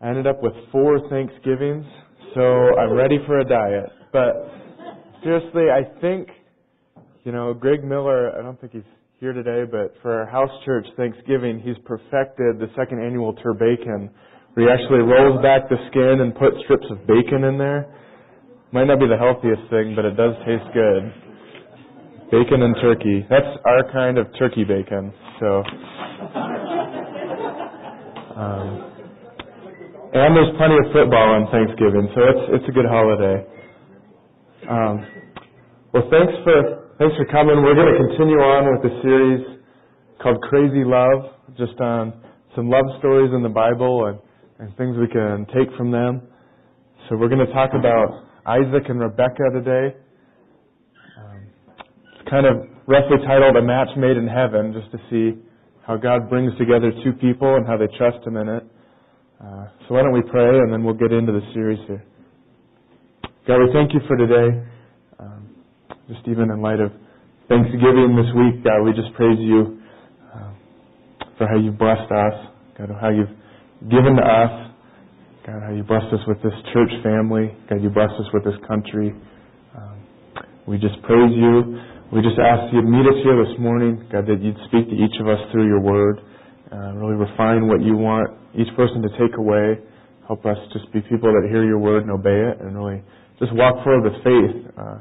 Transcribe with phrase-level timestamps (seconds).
[0.00, 1.84] I ended up with four Thanksgivings,
[2.34, 2.40] so
[2.78, 3.90] I'm ready for a diet.
[4.12, 4.32] But
[5.22, 6.28] seriously, I think,
[7.24, 8.82] you know, Greg Miller, I don't think he's
[9.20, 14.10] here today, but for our house church Thanksgiving, he's perfected the second annual turbacon,
[14.54, 17.86] where he actually rolls back the skin and puts strips of bacon in there.
[18.72, 21.12] Might not be the healthiest thing, but it does taste good.
[22.32, 23.24] Bacon and turkey.
[23.28, 25.12] That's our kind of turkey bacon.
[25.38, 25.62] So
[28.36, 28.92] um,
[30.14, 33.44] and there's plenty of football on Thanksgiving, so it's it's a good holiday.
[34.68, 35.06] Um,
[35.92, 37.62] well, thanks for thanks for coming.
[37.62, 39.58] We're going to continue on with the series
[40.22, 42.12] called Crazy Love, just on
[42.54, 44.18] some love stories in the Bible and,
[44.60, 46.22] and things we can take from them.
[47.08, 49.96] So we're going to talk about Isaac and Rebekah today.
[51.18, 51.40] Um,
[52.14, 55.40] it's kind of roughly titled "A Match Made in Heaven," just to see
[55.86, 58.64] how God brings together two people and how they trust Him in it.
[59.42, 62.04] Uh, so why don't we pray and then we'll get into the series here.
[63.46, 64.62] God, we thank you for today.
[65.18, 65.50] Um,
[66.08, 66.92] just even in light of
[67.48, 69.82] Thanksgiving this week, God, we just praise you
[70.32, 70.52] uh,
[71.36, 72.34] for how you've blessed us,
[72.78, 73.34] God, how you've
[73.90, 74.70] given to us,
[75.44, 78.54] God, how you blessed us with this church family, God, you blessed us with this
[78.68, 79.12] country.
[79.76, 79.98] Um,
[80.68, 81.82] we just praise you.
[82.12, 84.96] We just ask you to meet us here this morning, God, that you'd speak to
[85.00, 86.20] each of us through your word,
[86.68, 89.80] uh, really refine what you want each person to take away.
[90.28, 93.00] Help us just be people that hear your word and obey it, and really
[93.40, 95.00] just walk forward with faith, uh,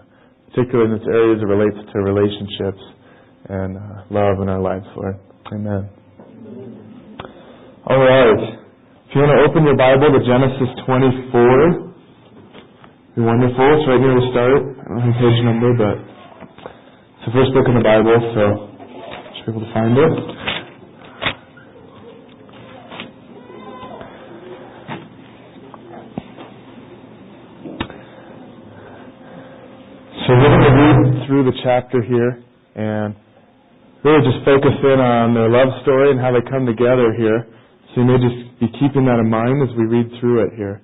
[0.56, 2.80] particularly in this area as it relates to relationships
[3.52, 5.20] and uh, love in our lives, Lord.
[5.52, 5.92] Amen.
[7.92, 8.40] All right.
[8.40, 13.68] If you want to open your Bible to Genesis 24, be wonderful.
[13.68, 14.64] It's right near the start.
[14.64, 16.21] I don't have page number, but
[17.22, 18.44] it's the first book in the Bible, so
[19.38, 20.14] should be able to find it.
[30.26, 32.42] So we're going to read through the chapter here
[32.74, 33.16] and
[34.04, 37.46] really just focus in on their love story and how they come together here.
[37.94, 40.82] So you may just be keeping that in mind as we read through it here.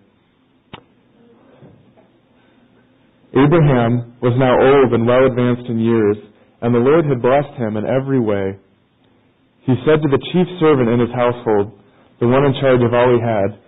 [3.35, 6.17] Abraham was now old and well advanced in years,
[6.61, 8.55] and the Lord had blessed him in every way.
[9.67, 11.75] He said to the chief servant in his household,
[12.19, 13.59] the one in charge of all he had,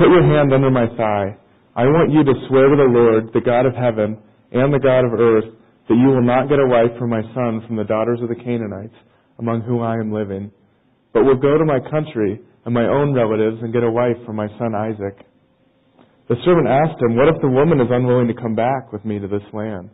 [0.00, 1.36] Put your hand under my thigh.
[1.76, 4.16] I want you to swear to the Lord, the God of heaven
[4.50, 5.48] and the God of earth,
[5.88, 8.40] that you will not get a wife for my son from the daughters of the
[8.40, 8.96] Canaanites,
[9.38, 10.50] among whom I am living,
[11.12, 14.32] but will go to my country and my own relatives and get a wife for
[14.32, 15.20] my son Isaac.
[16.32, 19.18] The servant asked him, What if the woman is unwilling to come back with me
[19.18, 19.90] to this land?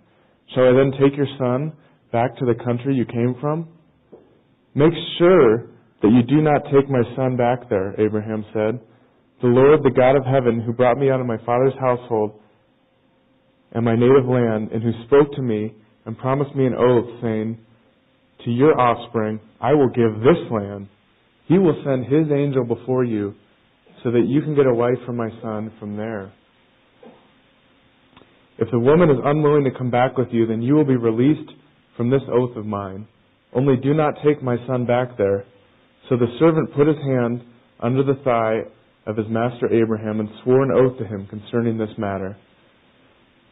[0.54, 1.72] Shall I then take your son
[2.12, 3.66] back to the country you came from?
[4.72, 5.66] Make sure
[6.00, 8.78] that you do not take my son back there, Abraham said.
[9.42, 12.38] The Lord, the God of heaven, who brought me out of my father's household
[13.72, 15.74] and my native land, and who spoke to me
[16.06, 17.58] and promised me an oath, saying,
[18.44, 20.86] To your offspring I will give this land.
[21.48, 23.34] He will send his angel before you
[24.02, 26.32] so that you can get a wife for my son from there.
[28.58, 31.50] If the woman is unwilling to come back with you, then you will be released
[31.96, 33.06] from this oath of mine.
[33.54, 35.44] Only do not take my son back there.
[36.08, 37.42] So the servant put his hand
[37.80, 38.70] under the thigh
[39.06, 42.36] of his master Abraham and swore an oath to him concerning this matter.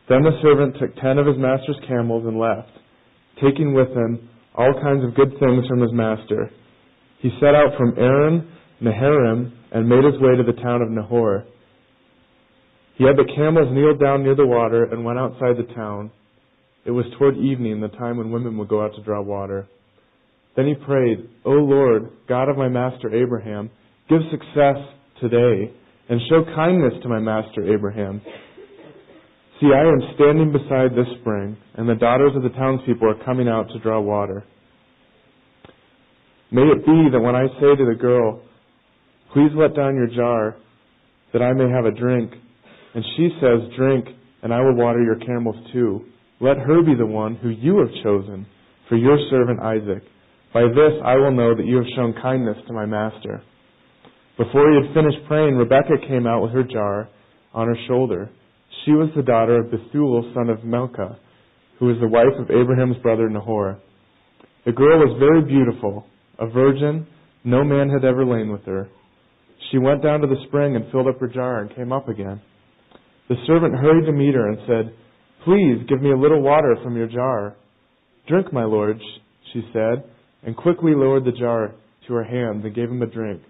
[0.08, 2.70] Then the servant took ten of his master's camels and left,
[3.42, 6.50] taking with him all kinds of good things from his master.
[7.20, 8.52] He set out from Aram
[8.82, 11.44] Naharaim and made his way to the town of Nahor.
[12.96, 16.10] He had the camels kneel down near the water and went outside the town.
[16.84, 19.68] It was toward evening, the time when women would go out to draw water.
[20.56, 23.70] Then he prayed, O Lord, God of my master Abraham,
[24.08, 24.76] give success
[25.20, 25.72] today
[26.08, 28.22] and show kindness to my master Abraham.
[29.60, 33.48] See, I am standing beside this spring, and the daughters of the townspeople are coming
[33.48, 34.44] out to draw water.
[36.50, 38.42] May it be that when I say to the girl,
[39.36, 40.56] Please let down your jar
[41.34, 42.32] that I may have a drink.
[42.94, 44.06] And she says, Drink,
[44.42, 46.06] and I will water your camels too.
[46.40, 48.46] Let her be the one who you have chosen
[48.88, 50.02] for your servant Isaac.
[50.54, 53.42] By this I will know that you have shown kindness to my master.
[54.38, 57.10] Before he had finished praying, Rebekah came out with her jar
[57.52, 58.30] on her shoulder.
[58.86, 61.18] She was the daughter of Bethuel, son of Milcah,
[61.78, 63.82] who was the wife of Abraham's brother Nahor.
[64.64, 66.06] The girl was very beautiful,
[66.38, 67.06] a virgin,
[67.44, 68.88] no man had ever lain with her.
[69.70, 72.40] She went down to the spring and filled up her jar and came up again.
[73.28, 74.94] The servant hurried to meet her and said,
[75.44, 77.56] Please give me a little water from your jar.
[78.28, 79.00] Drink, my lord,
[79.52, 80.04] she said,
[80.44, 81.74] and quickly lowered the jar
[82.06, 83.42] to her hands and gave him a drink.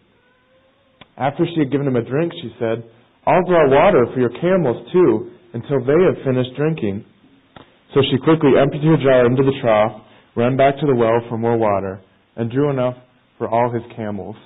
[1.16, 2.84] After she had given him a drink, she said,
[3.26, 7.04] I'll draw water for your camels too, until they have finished drinking.
[7.94, 10.02] So she quickly emptied her jar into the trough,
[10.36, 12.00] ran back to the well for more water,
[12.36, 12.96] and drew enough
[13.38, 14.36] for all his camels.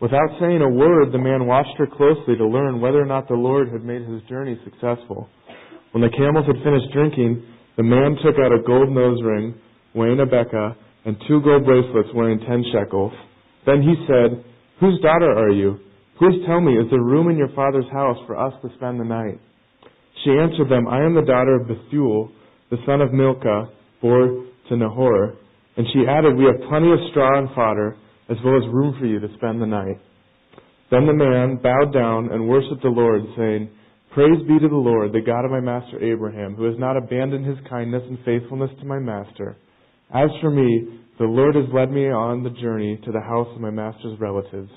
[0.00, 3.34] Without saying a word, the man watched her closely to learn whether or not the
[3.34, 5.28] Lord had made his journey successful.
[5.92, 7.42] When the camels had finished drinking,
[7.76, 9.54] the man took out a gold nose ring,
[9.94, 10.76] weighing a beka,
[11.06, 13.12] and two gold bracelets weighing ten shekels.
[13.64, 14.44] Then he said,
[14.80, 15.80] Whose daughter are you?
[16.18, 19.04] Please tell me, is there room in your father's house for us to spend the
[19.04, 19.40] night?
[20.24, 22.30] She answered them, I am the daughter of Bethuel,
[22.70, 23.68] the son of Milcah,
[24.02, 25.34] born to Nahor.
[25.76, 27.96] And she added, We have plenty of straw and fodder,
[28.28, 29.98] as well as room for you to spend the night.
[30.90, 33.70] Then the man bowed down and worshipped the Lord, saying,
[34.14, 37.44] Praise be to the Lord, the God of my master Abraham, who has not abandoned
[37.44, 39.56] his kindness and faithfulness to my master.
[40.14, 43.60] As for me, the Lord has led me on the journey to the house of
[43.60, 44.70] my master's relatives.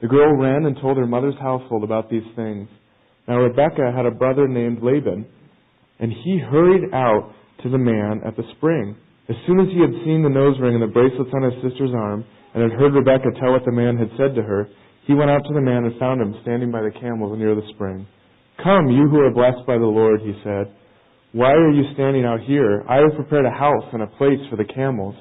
[0.00, 2.68] The girl ran and told her mother's household about these things.
[3.28, 5.26] Now Rebekah had a brother named Laban,
[5.98, 7.32] and he hurried out
[7.62, 8.96] to the man at the spring.
[9.30, 11.94] As soon as he had seen the nose ring and the bracelets on his sister's
[11.94, 14.66] arm, and had heard Rebekah tell what the man had said to her,
[15.06, 17.62] he went out to the man and found him standing by the camels near the
[17.70, 18.08] spring.
[18.58, 20.74] Come, you who are blessed by the Lord, he said.
[21.30, 22.82] Why are you standing out here?
[22.90, 25.14] I have prepared a house and a place for the camels.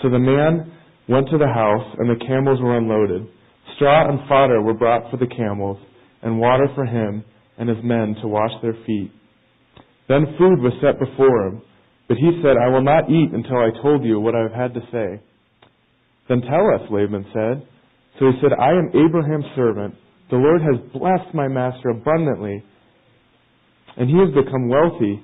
[0.00, 0.72] So the man
[1.06, 3.28] went to the house, and the camels were unloaded.
[3.76, 5.76] Straw and fodder were brought for the camels,
[6.22, 7.22] and water for him
[7.58, 9.12] and his men to wash their feet.
[10.08, 11.62] Then food was set before him,
[12.08, 14.74] but he said, I will not eat until I told you what I have had
[14.74, 15.20] to say.
[16.28, 17.66] Then tell us, Laban said.
[18.18, 19.94] So he said, I am Abraham's servant.
[20.30, 22.64] The Lord has blessed my master abundantly,
[23.96, 25.22] and he has become wealthy.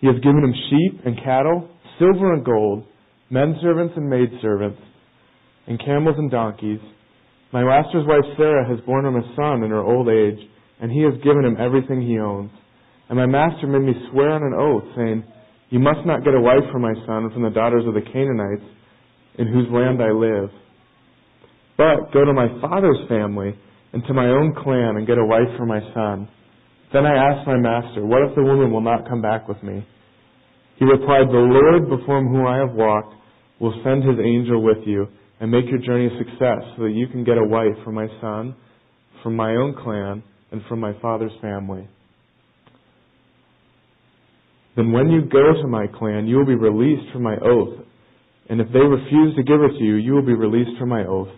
[0.00, 2.84] He has given him sheep and cattle, silver and gold,
[3.30, 4.80] men servants and maid servants,
[5.66, 6.80] and camels and donkeys.
[7.52, 10.38] My master's wife Sarah has borne him a son in her old age,
[10.80, 12.50] and he has given him everything he owns.
[13.08, 15.24] And my master made me swear on an oath, saying,
[15.74, 18.62] You must not get a wife for my son from the daughters of the Canaanites,
[19.42, 20.48] in whose land I live.
[21.76, 23.58] But go to my father's family
[23.92, 26.28] and to my own clan and get a wife for my son.
[26.92, 29.84] Then I asked my master, What if the woman will not come back with me?
[30.78, 33.16] He replied, The Lord before whom I have walked
[33.58, 35.08] will send his angel with you
[35.40, 38.06] and make your journey a success so that you can get a wife for my
[38.20, 38.54] son,
[39.24, 40.22] from my own clan,
[40.52, 41.88] and from my father's family.
[44.76, 47.78] Then when you go to my clan, you will be released from my oath.
[48.48, 51.04] And if they refuse to give it to you, you will be released from my
[51.06, 51.32] oath.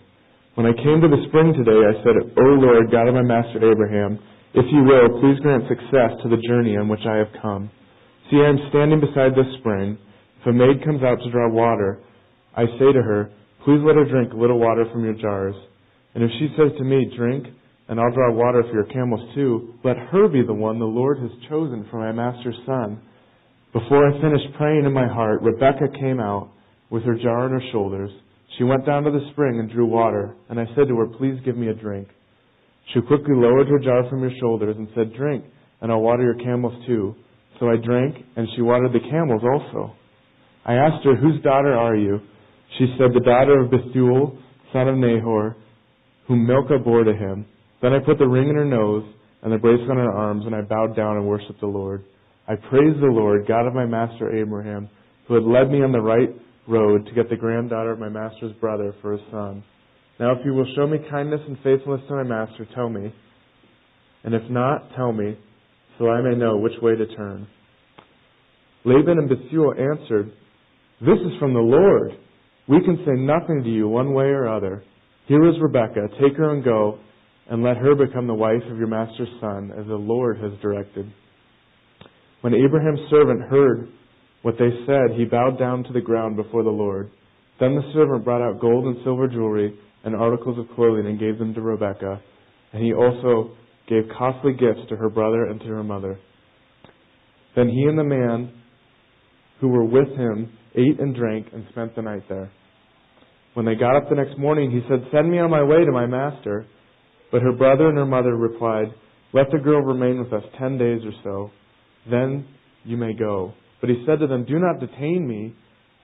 [0.55, 3.61] When I came to the spring today, I said, O Lord, God of my master
[3.61, 4.19] Abraham,
[4.55, 7.71] if you will, please grant success to the journey on which I have come.
[8.31, 9.99] See, I am standing beside this spring.
[10.41, 12.01] If a maid comes out to draw water,
[12.57, 13.31] I say to her,
[13.67, 15.55] Please let her drink a little water from your jars.
[16.15, 17.47] And if she says to me, Drink,
[17.89, 21.19] and I'll draw water for your camels too, let her be the one the Lord
[21.19, 23.03] has chosen for my master's son.
[23.73, 26.51] Before I finished praying in my heart, Rebekah came out
[26.91, 28.11] with her jar on her shoulders.
[28.57, 31.39] She went down to the spring and drew water, and I said to her, Please
[31.45, 32.09] give me a drink.
[32.95, 35.45] She quickly lowered her jar from her shoulders and said, Drink,
[35.81, 37.15] and I'll water your camels too.
[37.59, 39.95] So I drank, and she watered the camels also.
[40.65, 42.21] I asked her, Whose daughter are you?
[42.79, 44.39] She said, The daughter of Bethuel,
[44.73, 45.57] son of Nahor,
[46.29, 47.47] whom Milcah bore to him.
[47.83, 49.05] Then I put the ring in her nose
[49.43, 52.05] and the bracelet on her arms, and I bowed down and worshipped the Lord.
[52.49, 54.89] I praised the Lord, God of my master Abraham,
[55.27, 56.31] who had led me on the right
[56.69, 59.65] road to get the granddaughter of my master's brother for his son.
[60.21, 63.13] Now, if you will show me kindness and faithfulness to my master, tell me.
[64.25, 65.37] And if not, tell me,
[65.99, 67.47] so I may know which way to turn.
[68.85, 70.33] Laban and Bethuel answered,
[71.01, 72.13] This is from the Lord.
[72.69, 74.85] We can say nothing to you one way or other.
[75.27, 76.09] Here is Rebekah.
[76.21, 76.99] Take her and go,
[77.51, 81.13] and let her become the wife of your master's son, as the Lord has directed.
[82.47, 83.89] When Abraham's servant heard
[84.43, 87.11] what they said, he bowed down to the ground before the Lord.
[87.59, 91.41] Then the servant brought out gold and silver jewelry and articles of clothing and gave
[91.41, 92.21] them to Rebekah.
[92.73, 93.57] And he also
[93.89, 96.21] gave costly gifts to her brother and to her mother.
[97.57, 98.53] Then he and the man
[99.61, 102.53] who were with him ate and drank and spent the night there.
[103.55, 105.91] When they got up the next morning, he said, Send me on my way to
[105.91, 106.65] my master.
[107.33, 108.95] But her brother and her mother replied,
[109.33, 111.51] Let the girl remain with us ten days or so.
[112.11, 112.47] Then
[112.85, 113.55] you may go.
[113.81, 115.55] But he said to them, Do not detain me.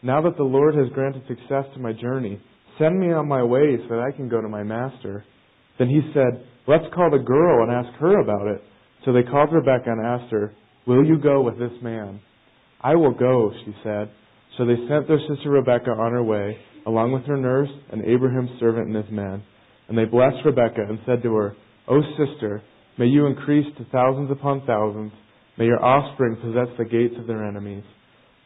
[0.03, 2.41] Now that the Lord has granted success to my journey,
[2.79, 5.25] send me on my way so that I can go to my master.
[5.79, 8.63] Then he said, Let's call the girl and ask her about it.
[9.05, 10.53] So they called Rebekah and asked her,
[10.87, 12.21] Will you go with this man?
[12.81, 14.11] I will go, she said.
[14.59, 16.57] So they sent their sister Rebekah on her way,
[16.87, 19.43] along with her nurse and Abraham's servant and his men.
[19.89, 21.57] And they blessed Rebekah and said to her,
[21.89, 22.63] O sister,
[22.99, 25.13] may you increase to thousands upon thousands.
[25.59, 27.85] May your offspring possess the gates of their enemies.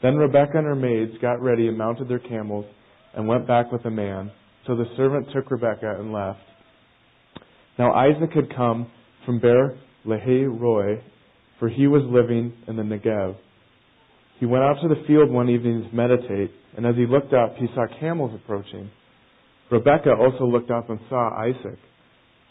[0.03, 2.67] Then Rebekah and her maids got ready and mounted their camels
[3.15, 4.31] and went back with the man.
[4.67, 6.41] So the servant took Rebekah and left.
[7.79, 8.91] Now Isaac had come
[9.25, 11.03] from Beer Lahai Roi,
[11.59, 13.37] for he was living in the Negev.
[14.39, 17.57] He went out to the field one evening to meditate, and as he looked up,
[17.57, 18.91] he saw camels approaching.
[19.71, 21.79] Rebekah also looked up and saw Isaac.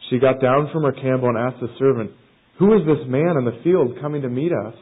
[0.09, 2.11] She got down from her camel and asked the servant,
[2.59, 4.75] Who is this man in the field coming to meet us?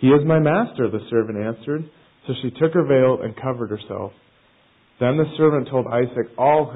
[0.00, 1.88] He is my master, the servant answered.
[2.26, 4.12] So she took her veil and covered herself.
[5.00, 6.74] Then the servant told Isaac all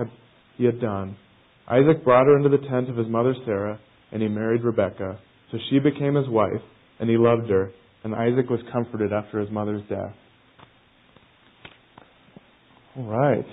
[0.57, 1.17] he had done.
[1.69, 3.79] Isaac brought her into the tent of his mother Sarah,
[4.11, 5.19] and he married Rebekah.
[5.51, 6.63] So she became his wife,
[7.01, 7.73] and he loved her,
[8.05, 10.15] and Isaac was comforted after his mother's death.
[12.97, 13.47] All right.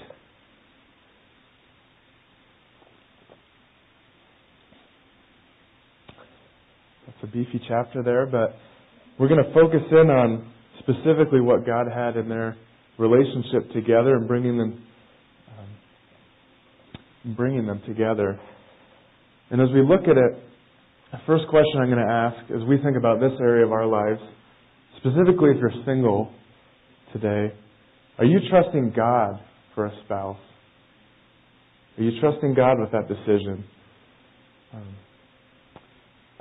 [7.22, 8.56] That's a beefy chapter there, but
[9.20, 12.56] we're going to focus in on specifically what God had in their
[12.98, 14.86] relationship together and bringing them
[15.58, 18.40] um, bringing them together.
[19.52, 20.44] And as we look at it,
[21.12, 23.88] the first question I'm going to ask as we think about this area of our
[23.88, 24.22] lives,
[24.98, 26.32] specifically if you're single
[27.12, 27.54] today,
[28.18, 29.40] are you trusting God
[29.76, 30.38] for a spouse?
[31.98, 33.66] Are you trusting God with that decision?
[34.74, 34.96] Um,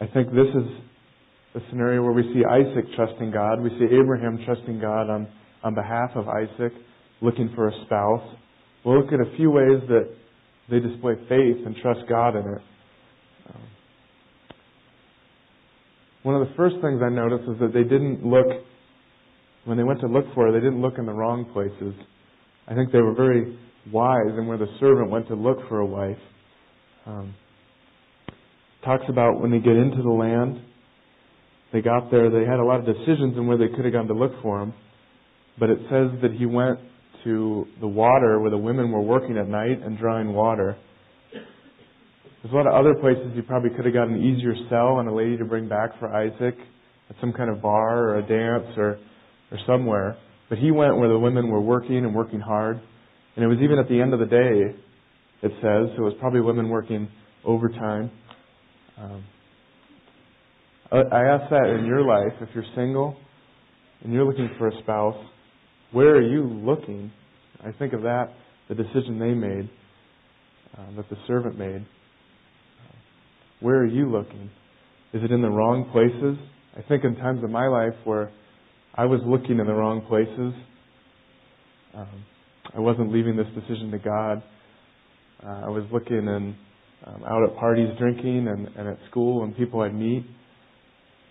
[0.00, 0.68] I think this is
[1.56, 3.60] a scenario where we see Isaac trusting God.
[3.60, 5.28] We see Abraham trusting God on,
[5.64, 6.72] on behalf of Isaac,
[7.20, 8.36] looking for a spouse.
[8.84, 10.08] We'll look at a few ways that
[10.70, 12.62] they display faith and trust God in it.
[13.48, 13.62] Um,
[16.22, 18.46] one of the first things I noticed is that they didn't look,
[19.64, 21.94] when they went to look for her, they didn't look in the wrong places.
[22.68, 23.58] I think they were very
[23.90, 26.18] wise in where the servant went to look for a wife.
[27.06, 27.34] Um,
[28.85, 30.61] talks about when they get into the land,
[31.73, 34.06] they got there, they had a lot of decisions in where they could have gone
[34.06, 34.75] to look for him.
[35.58, 36.78] But it says that he went
[37.25, 40.76] to the water where the women were working at night and drawing water.
[42.42, 45.08] There's a lot of other places he probably could have got an easier sell and
[45.08, 46.56] a lady to bring back for Isaac
[47.11, 48.99] at some kind of bar or a dance or,
[49.50, 50.16] or somewhere.
[50.49, 52.80] But he went where the women were working and working hard.
[53.35, 54.78] And it was even at the end of the day,
[55.42, 55.94] it says.
[55.97, 57.08] So it was probably women working
[57.44, 58.11] overtime.
[59.00, 59.24] Um,
[60.90, 63.16] I ask that in your life, if you're single
[64.02, 65.22] and you're looking for a spouse,
[65.92, 67.12] where are you looking?
[67.64, 68.30] I think of that,
[68.68, 69.70] the decision they made,
[70.76, 71.86] uh, that the servant made.
[73.60, 74.50] Where are you looking?
[75.12, 76.38] Is it in the wrong places?
[76.76, 78.30] I think in times of my life where
[78.94, 80.54] I was looking in the wrong places,
[81.94, 82.24] um,
[82.74, 84.42] I wasn't leaving this decision to God.
[85.44, 86.54] Uh, I was looking and
[87.06, 90.24] um, out at parties drinking and, and at school and people I'd meet.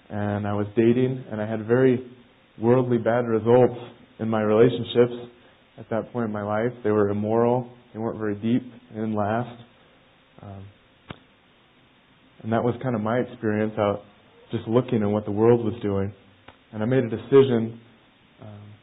[0.09, 2.05] And I was dating and I had very
[2.59, 3.79] worldly bad results
[4.19, 5.31] in my relationships
[5.77, 6.71] at that point in my life.
[6.83, 7.71] They were immoral.
[7.93, 8.63] They weren't very deep.
[8.89, 9.61] They didn't last.
[10.41, 10.65] Um,
[12.43, 14.01] and that was kind of my experience out
[14.51, 16.13] just looking at what the world was doing.
[16.71, 17.79] And I made a decision
[18.41, 18.73] um,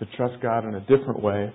[0.00, 1.52] to trust God in a different way.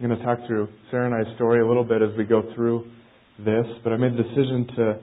[0.00, 2.42] I'm going to talk through Sarah and I's story a little bit as we go
[2.54, 2.90] through
[3.38, 5.00] this, but I made a decision to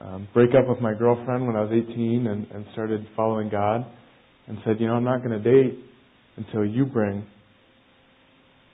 [0.00, 3.86] um, break up with my girlfriend when I was 18 and, and started following God
[4.46, 5.78] and said, you know, I'm not going to date
[6.36, 7.24] until you bring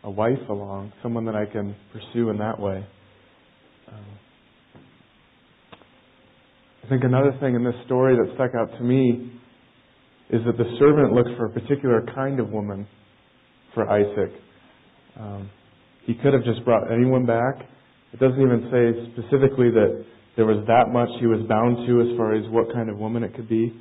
[0.04, 2.86] a wife along, someone that I can pursue in that way.
[3.92, 4.04] Um,
[6.84, 9.32] I think another thing in this story that stuck out to me
[10.30, 12.86] is that the servant looked for a particular kind of woman
[13.74, 14.32] for Isaac.
[15.18, 15.50] Um,
[16.04, 17.68] he could have just brought anyone back.
[18.12, 20.04] It doesn't even say specifically that
[20.36, 23.22] there was that much he was bound to as far as what kind of woman
[23.22, 23.72] it could be.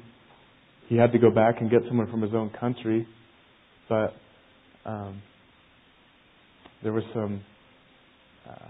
[0.88, 3.08] He had to go back and get someone from his own country.
[3.88, 4.14] But
[4.86, 5.22] um,
[6.84, 7.42] there was some.
[8.50, 8.70] Uh,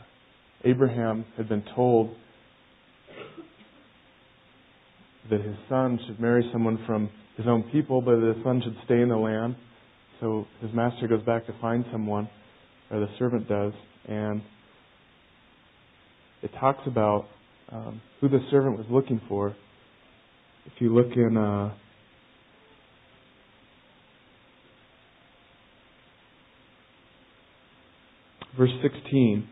[0.63, 2.15] Abraham had been told
[5.29, 9.01] that his son should marry someone from his own people, but the son should stay
[9.01, 9.55] in the land.
[10.19, 12.27] So his master goes back to find someone,
[12.89, 13.73] or the servant does,
[14.07, 14.41] and
[16.47, 17.25] it talks about
[17.73, 19.49] um, who the servant was looking for.
[20.65, 21.73] If you look in uh,
[28.57, 29.47] verse 16,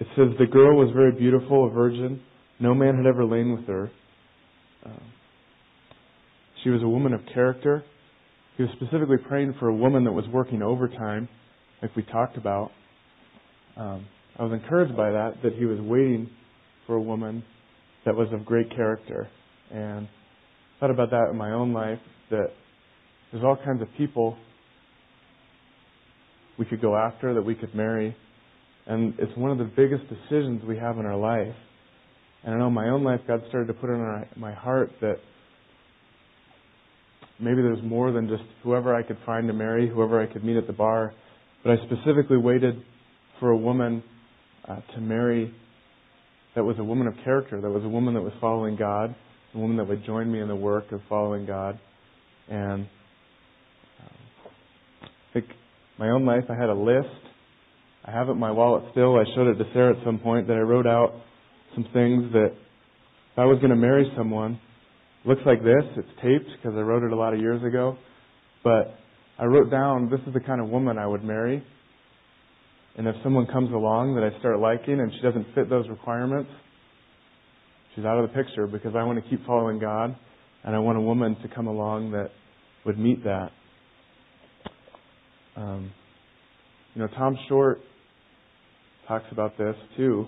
[0.00, 2.20] it says, The girl was very beautiful, a virgin.
[2.60, 3.90] No man had ever lain with her.
[4.84, 5.12] Um,
[6.62, 7.82] she was a woman of character.
[8.58, 11.30] he was specifically praying for a woman that was working overtime,
[11.80, 12.72] like we talked about.
[13.78, 14.06] Um,
[14.38, 16.30] I was encouraged by that, that he was waiting
[16.86, 17.42] for a woman
[18.04, 19.28] that was of great character.
[19.70, 20.08] And
[20.78, 21.98] thought about that in my own life,
[22.30, 22.52] that
[23.32, 24.36] there's all kinds of people
[26.58, 28.16] we could go after, that we could marry.
[28.86, 31.54] And it's one of the biggest decisions we have in our life.
[32.44, 34.92] And I know in my own life, God started to put it in my heart
[35.00, 35.16] that
[37.40, 40.56] maybe there's more than just whoever I could find to marry, whoever I could meet
[40.56, 41.12] at the bar.
[41.64, 42.82] But I specifically waited
[43.40, 44.02] for a woman
[44.68, 45.54] uh, to marry
[46.54, 49.14] that was a woman of character, that was a woman that was following God,
[49.54, 51.78] a woman that would join me in the work of following God.
[52.48, 52.86] And
[54.02, 54.16] um,
[55.02, 55.46] I think
[55.98, 57.08] my own life, I had a list.
[58.04, 59.16] I have it in my wallet still.
[59.16, 61.12] I showed it to Sarah at some point that I wrote out
[61.74, 64.58] some things that if I was going to marry someone,
[65.24, 65.84] looks like this.
[65.96, 67.96] It's taped because I wrote it a lot of years ago.
[68.64, 68.98] But
[69.38, 71.62] I wrote down this is the kind of woman I would marry.
[72.98, 76.50] And if someone comes along that I start liking and she doesn't fit those requirements,
[77.94, 80.16] she's out of the picture because I want to keep following God
[80.64, 82.30] and I want a woman to come along that
[82.84, 83.50] would meet that.
[85.56, 85.92] Um,
[86.94, 87.78] you know, Tom Short
[89.06, 90.26] talks about this too.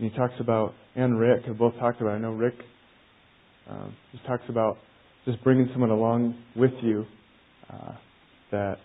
[0.00, 2.14] And he talks about, and Rick have both talked about.
[2.14, 2.54] I know Rick
[3.70, 4.78] um, just talks about
[5.26, 7.04] just bringing someone along with you
[7.72, 7.92] uh,
[8.50, 8.78] that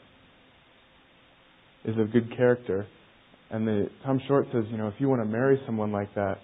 [1.88, 2.88] is of good character.
[3.52, 6.40] And the, Tom Short says, you know, if you want to marry someone like that,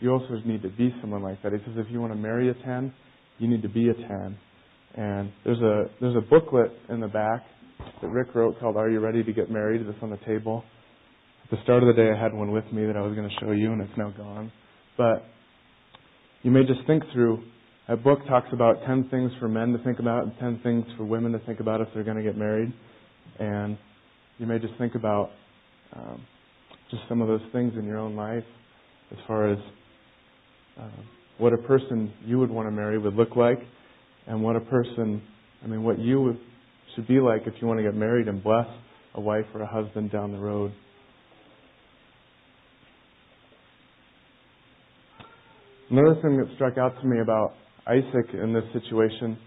[0.00, 1.52] you also need to be someone like that.
[1.52, 2.92] He says, if you want to marry a 10,
[3.38, 4.38] you need to be a 10.
[4.94, 7.44] And there's a there's a booklet in the back
[8.00, 10.64] that Rick wrote called "Are You Ready to Get Married?" That's on the table.
[11.44, 13.28] At the start of the day, I had one with me that I was going
[13.28, 14.50] to show you, and it's now gone.
[14.96, 15.24] But
[16.42, 17.42] you may just think through
[17.86, 21.04] that book talks about 10 things for men to think about and 10 things for
[21.04, 22.72] women to think about if they're going to get married.
[23.38, 23.78] And
[24.38, 25.30] you may just think about
[25.94, 26.24] um,
[26.90, 28.44] just some of those things in your own life
[29.10, 29.58] as far as
[30.78, 30.88] uh,
[31.38, 33.58] what a person you would want to marry would look like
[34.26, 35.22] and what a person,
[35.64, 36.38] I mean, what you would,
[36.94, 38.66] should be like if you want to get married and bless
[39.14, 40.72] a wife or a husband down the road.
[45.90, 47.54] Another thing that struck out to me about
[47.86, 49.38] Isaac in this situation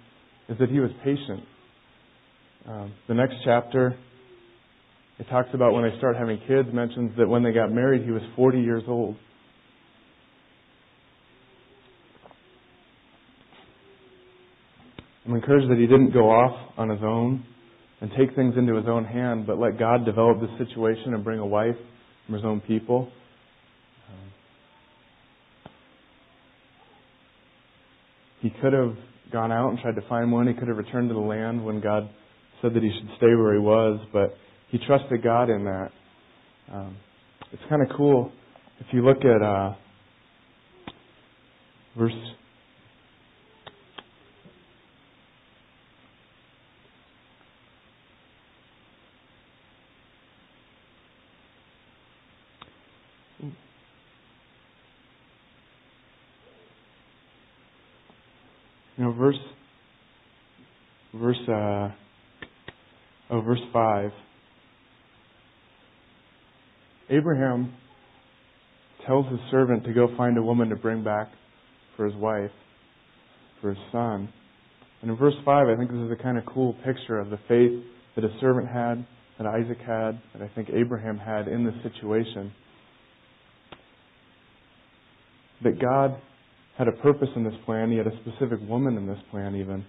[0.49, 1.43] is that he was patient.
[2.67, 3.95] Um, the next chapter,
[5.21, 8.09] it talks about when they start having kids, mentions that when they got married, he
[8.09, 9.15] was 40 years old.
[15.23, 17.45] I'm encouraged that he didn't go off on his own
[18.01, 21.37] and take things into his own hand, but let God develop the situation and bring
[21.37, 21.77] a wife
[22.25, 23.11] from his own people.
[28.39, 28.95] He could have
[29.31, 30.47] gone out and tried to find one.
[30.47, 32.09] He could have returned to the land when God
[32.63, 34.35] said that he should stay where he was, but
[34.71, 35.89] he trusted God in that.
[36.73, 36.97] Um,
[37.51, 38.31] it's kind of cool
[38.79, 39.73] if you look at uh,
[41.97, 42.13] verse.
[58.97, 59.35] You know, verse
[61.13, 61.89] verse uh,
[63.31, 64.11] oh, verse five.
[67.11, 67.73] Abraham
[69.05, 71.29] tells his servant to go find a woman to bring back
[71.97, 72.51] for his wife,
[73.59, 74.29] for his son.
[75.01, 77.39] And in verse 5, I think this is a kind of cool picture of the
[77.47, 77.83] faith
[78.15, 79.05] that a servant had,
[79.37, 82.53] that Isaac had, that I think Abraham had in this situation.
[85.63, 86.15] That God
[86.77, 87.91] had a purpose in this plan.
[87.91, 89.85] He had a specific woman in this plan, even.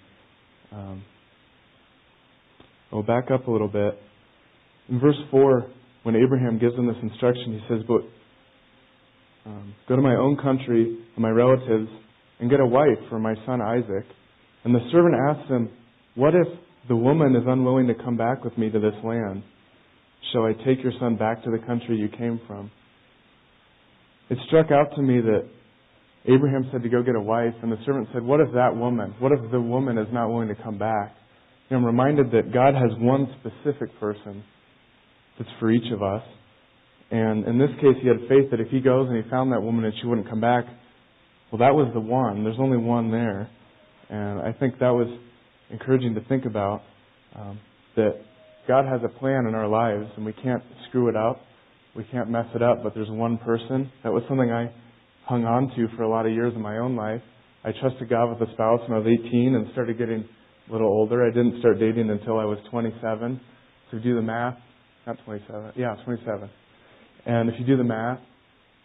[0.73, 1.05] Um,
[2.93, 3.99] I'll back up a little bit.
[4.89, 5.71] In verse 4,
[6.03, 8.03] when Abraham gives him this instruction, he says, But
[9.49, 11.89] um, go to my own country and my relatives
[12.41, 14.05] and get a wife for my son Isaac.
[14.65, 15.71] And the servant asks him,
[16.15, 16.49] What if
[16.89, 19.43] the woman is unwilling to come back with me to this land?
[20.33, 22.71] Shall I take your son back to the country you came from?
[24.31, 25.49] It struck out to me that
[26.25, 29.15] Abraham said to go get a wife, and the servant said, What if that woman,
[29.19, 31.15] what if the woman is not willing to come back?
[31.69, 34.45] And I'm reminded that God has one specific person
[35.39, 36.23] that's for each of us.
[37.11, 39.63] And in this case, he had faith that if he goes and he found that
[39.63, 40.65] woman and she wouldn't come back,
[41.51, 42.45] well, that was the one.
[42.45, 43.51] There's only one there.
[44.09, 45.09] And I think that was
[45.71, 46.83] encouraging to think about
[47.37, 47.61] um,
[47.97, 48.23] that
[48.67, 51.43] God has a plan in our lives, and we can't screw it up.
[51.95, 53.91] We can't mess it up, but there's one person.
[54.03, 54.73] That was something I
[55.27, 57.21] hung on to for a lot of years in my own life.
[57.65, 60.25] I trusted God with a spouse when I was 18 and started getting
[60.69, 61.25] a little older.
[61.25, 63.41] I didn't start dating until I was 27.
[63.91, 64.57] So do the math,
[65.07, 66.51] not 27, yeah, 27.
[67.27, 68.21] And if you do the math,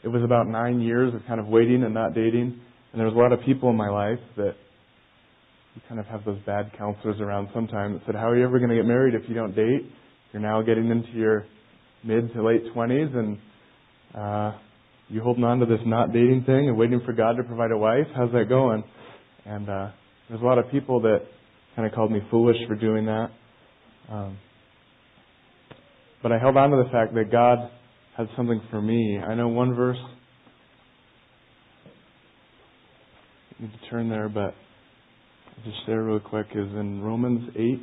[0.03, 2.59] it was about nine years of kind of waiting and not dating.
[2.91, 4.53] And there was a lot of people in my life that
[5.75, 8.57] you kind of have those bad counselors around sometimes that said, How are you ever
[8.59, 9.91] going to get married if you don't date?
[10.33, 11.45] You're now getting into your
[12.03, 13.37] mid to late 20s and
[14.15, 14.57] uh,
[15.09, 17.77] you holding on to this not dating thing and waiting for God to provide a
[17.77, 18.07] wife.
[18.15, 18.83] How's that going?
[19.45, 19.91] And uh,
[20.29, 21.19] there's a lot of people that
[21.75, 23.29] kind of called me foolish for doing that.
[24.09, 24.37] Um,
[26.27, 27.69] but I held on to the fact that God
[28.17, 29.17] had something for me.
[29.17, 29.95] I know one verse.
[33.57, 37.81] I need to turn there, but I'll just share real quick is in Romans 8.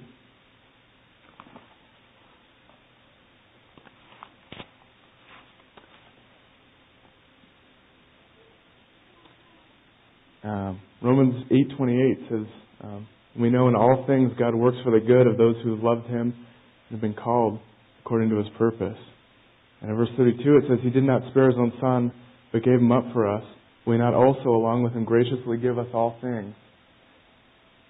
[10.45, 12.47] Um, Romans 8:28 says,
[12.83, 13.07] um,
[13.41, 16.09] "We know in all things God works for the good of those who have loved
[16.09, 16.35] Him
[16.91, 17.59] and have been called
[18.05, 18.99] according to His purpose."
[19.85, 22.11] And in verse 32 it says, He did not spare His own Son,
[22.53, 23.45] but gave Him up for us.
[23.85, 26.55] Will He not also, along with Him, graciously give us all things?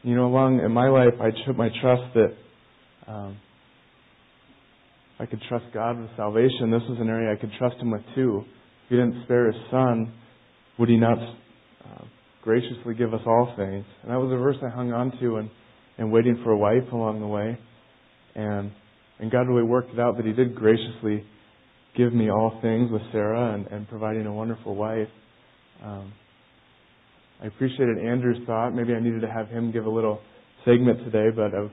[0.03, 2.35] You know, along in my life, I put my trust that
[3.07, 3.37] um,
[5.21, 6.73] I could trust God with salvation.
[6.73, 8.43] This was an area I could trust Him with too.
[8.43, 10.13] If He didn't spare His Son,
[10.81, 12.05] would He not uh,
[12.43, 13.85] graciously give us all things?
[14.03, 15.49] And that was a verse I hung on to and,
[15.97, 17.57] and waiting for a wife along the way.
[18.35, 18.73] And,
[19.19, 21.25] and God really worked it out that He did graciously
[21.97, 25.09] give me all things with Sarah and, and providing a wonderful wife.
[25.83, 26.13] Um,
[27.43, 28.75] I appreciated Andrew's thought.
[28.75, 30.21] Maybe I needed to have him give a little
[30.65, 31.71] segment today, but of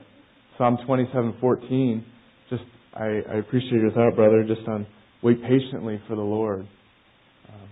[0.58, 2.04] Psalm 27:14,
[2.50, 2.62] just
[2.94, 4.86] I, I appreciate your thought, brother, just on
[5.22, 6.60] wait patiently for the Lord.
[7.48, 7.68] Um,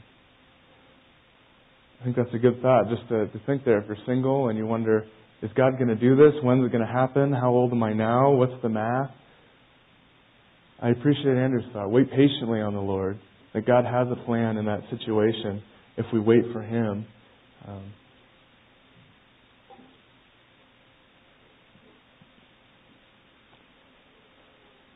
[2.00, 3.78] I think that's a good thought, just to, to think there.
[3.78, 5.04] If you're single and you wonder,
[5.42, 6.32] is God going to do this?
[6.42, 7.32] When's it going to happen?
[7.32, 8.30] How old am I now?
[8.30, 9.10] What's the math?
[10.82, 11.90] I appreciate Andrew's thought.
[11.90, 13.18] Wait patiently on the Lord.
[13.52, 15.62] That God has a plan in that situation
[15.96, 17.04] if we wait for Him.
[17.66, 17.92] Um,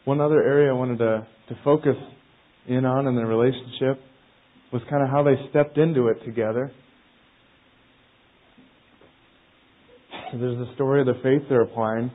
[0.04, 1.96] one other area I wanted to, to focus
[2.66, 4.00] in on in the relationship
[4.72, 6.72] was kind of how they stepped into it together.
[10.32, 12.10] There's the story of the faith they're applying,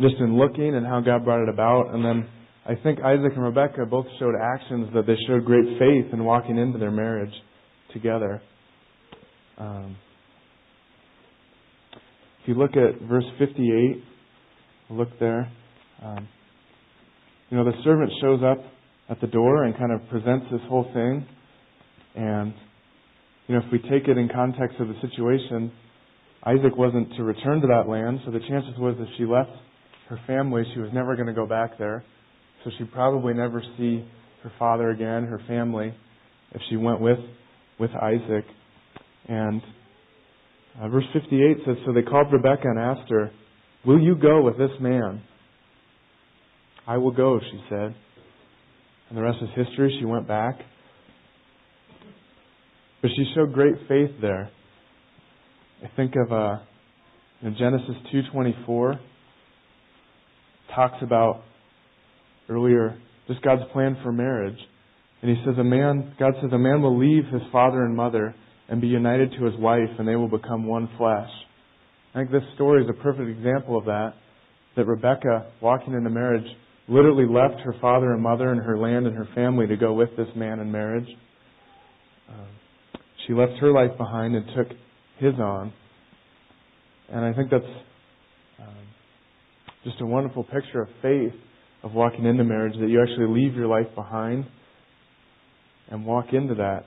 [0.00, 2.28] just in looking and how God brought it about, and then
[2.68, 6.58] I think Isaac and Rebekah both showed actions that they showed great faith in walking
[6.58, 7.32] into their marriage
[7.92, 8.42] together.
[9.56, 9.96] Um,
[12.42, 14.02] if you look at verse 58,
[14.90, 15.52] look there.
[16.02, 16.28] Um,
[17.50, 18.58] you know, the servant shows up
[19.08, 21.24] at the door and kind of presents this whole thing.
[22.16, 22.52] And,
[23.46, 25.70] you know, if we take it in context of the situation,
[26.44, 29.50] Isaac wasn't to return to that land, so the chances was if she left
[30.08, 32.04] her family, she was never going to go back there.
[32.66, 34.04] So she'd probably never see
[34.42, 35.94] her father again, her family,
[36.50, 37.20] if she went with,
[37.78, 38.44] with Isaac.
[39.28, 39.62] And
[40.80, 43.30] uh, verse 58 says, So they called Rebekah and asked her,
[43.86, 45.22] Will you go with this man?
[46.88, 47.94] I will go, she said.
[49.10, 49.96] And the rest is history.
[50.00, 50.58] She went back.
[53.00, 54.50] But she showed great faith there.
[55.84, 56.56] I think of uh,
[57.42, 58.98] in Genesis 2.24
[60.74, 61.44] talks about
[62.48, 64.58] earlier, just God's plan for marriage.
[65.22, 68.34] And he says a man, God says a man will leave his father and mother
[68.68, 71.30] and be united to his wife and they will become one flesh.
[72.14, 74.14] I think this story is a perfect example of that.
[74.76, 76.46] That Rebekah, walking into marriage,
[76.88, 80.10] literally left her father and mother and her land and her family to go with
[80.16, 81.08] this man in marriage.
[82.28, 82.46] Um,
[83.26, 84.68] she left her life behind and took
[85.18, 85.72] his on.
[87.08, 87.64] And I think that's
[88.60, 88.86] um,
[89.84, 91.32] just a wonderful picture of faith
[91.86, 94.44] of walking into marriage that you actually leave your life behind
[95.88, 96.84] and walk into that.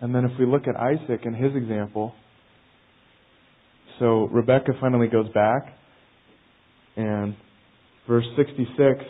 [0.00, 2.14] And then if we look at Isaac and his example,
[3.98, 5.76] so Rebekah finally goes back,
[6.96, 7.36] and
[8.08, 9.04] verse 66,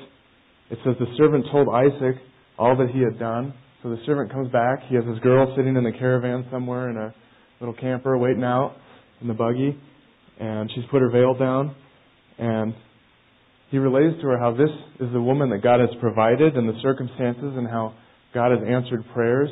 [0.71, 2.17] it says, The servant told Isaac
[2.59, 3.55] all that he had done.
[3.85, 4.81] So the servant comes back.
[4.89, 7.15] He has his girl sitting in the caravan somewhere in a
[7.61, 8.75] little camper waiting out
[9.21, 9.79] in the buggy
[10.39, 11.75] and she's put her veil down,
[12.39, 12.75] and
[13.71, 14.71] he relates to her how this
[15.01, 17.95] is the woman that God has provided and the circumstances and how
[18.33, 19.51] God has answered prayers.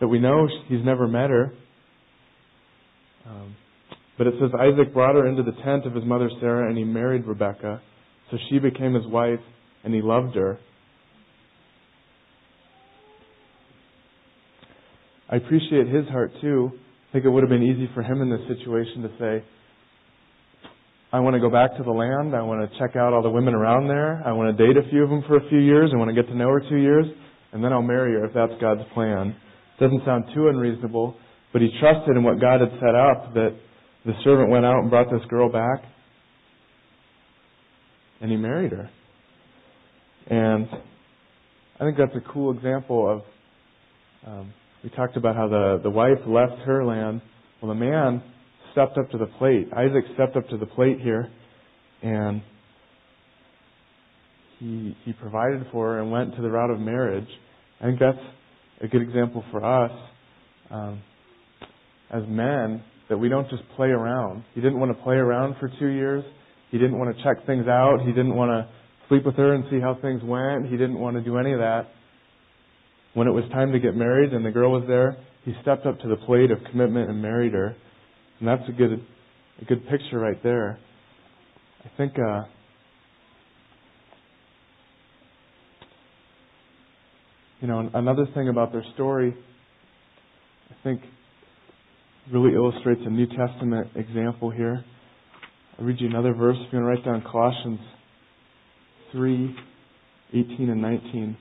[0.00, 1.52] That we know he's never met her.
[3.28, 3.54] Um,
[4.18, 6.84] but it says Isaac brought her into the tent of his mother Sarah and he
[6.84, 7.80] married Rebekah.
[8.30, 9.40] So she became his wife
[9.84, 10.58] and he loved her.
[15.28, 16.72] I appreciate his heart too
[17.10, 19.44] I think it would have been easy for him in this situation to say,
[21.12, 22.36] I want to go back to the land.
[22.36, 24.22] I want to check out all the women around there.
[24.24, 25.90] I want to date a few of them for a few years.
[25.92, 27.06] I want to get to know her two years,
[27.50, 29.34] and then I'll marry her if that's God's plan.
[29.80, 31.16] Doesn't sound too unreasonable,
[31.52, 33.58] but he trusted in what God had set up that
[34.06, 35.82] the servant went out and brought this girl back,
[38.20, 38.88] and he married her.
[40.28, 40.68] And
[41.80, 43.22] I think that's a cool example of.
[44.24, 47.20] Um, we talked about how the the wife left her land.
[47.60, 48.22] Well, the man
[48.72, 49.68] stepped up to the plate.
[49.76, 51.30] Isaac stepped up to the plate here,
[52.02, 52.42] and
[54.58, 57.28] he he provided for her and went to the route of marriage.
[57.80, 58.18] I think that's
[58.82, 59.92] a good example for us
[60.70, 61.02] um,
[62.10, 64.44] as men that we don't just play around.
[64.54, 66.24] He didn't want to play around for two years.
[66.70, 67.98] He didn't want to check things out.
[68.00, 68.68] He didn't want to
[69.08, 70.66] sleep with her and see how things went.
[70.66, 71.88] He didn't want to do any of that.
[73.14, 75.98] When it was time to get married and the girl was there, he stepped up
[76.00, 77.74] to the plate of commitment and married her.
[78.38, 79.04] And that's a good
[79.60, 80.78] a good picture right there.
[81.84, 82.42] I think uh,
[87.60, 89.34] you know another thing about their story
[90.70, 91.02] I think
[92.32, 94.84] really illustrates a New Testament example here.
[95.78, 96.56] I'll read you another verse.
[96.60, 97.80] If you want to write down Colossians
[99.12, 99.56] 3,
[100.32, 101.36] 18 and 19.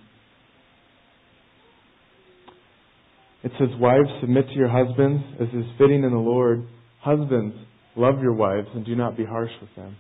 [3.43, 6.67] It says, Wives, submit to your husbands as is fitting in the Lord.
[7.02, 7.56] Husbands,
[7.95, 9.95] love your wives and do not be harsh with them.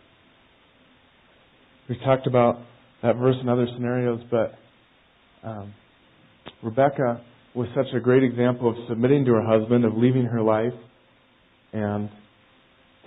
[1.87, 2.59] We've talked about
[3.01, 4.55] that verse in other scenarios, but
[5.43, 5.73] um,
[6.61, 7.21] Rebekah
[7.55, 10.73] was such a great example of submitting to her husband, of leaving her life,
[11.73, 12.09] and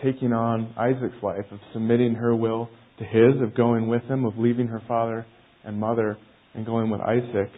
[0.02, 2.68] taking on Isaac's life, of submitting her will
[2.98, 5.26] to his, of going with him, of leaving her father
[5.64, 6.16] and mother
[6.54, 7.50] and going with Isaac.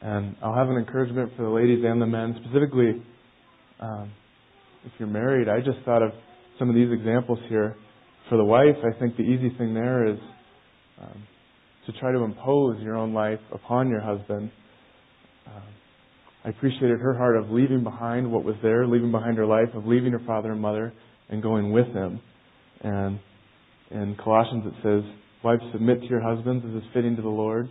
[0.00, 3.02] And I'll have an encouragement for the ladies and the men, specifically
[3.80, 4.12] um,
[4.84, 5.48] if you're married.
[5.48, 6.12] I just thought of
[6.58, 7.76] some of these examples here.
[8.28, 10.18] For the wife, I think the easy thing there is
[11.00, 11.22] um,
[11.86, 14.50] to try to impose your own life upon your husband.
[15.46, 15.62] Um,
[16.44, 19.86] I appreciated her heart of leaving behind what was there, leaving behind her life, of
[19.86, 20.92] leaving her father and mother
[21.28, 22.20] and going with him.
[22.82, 23.18] And
[23.90, 25.10] in Colossians it says,
[25.42, 27.68] Wives, submit to your husbands as is fitting to the Lord.